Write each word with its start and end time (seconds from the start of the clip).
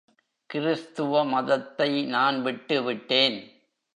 கிறிஸ்துவ 0.49 1.25
மதத்தை 1.25 2.05
நான் 2.05 2.41
விட்டு 2.41 2.83
விட்டேன். 2.83 3.37